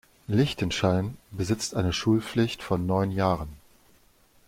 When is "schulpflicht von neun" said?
1.93-3.11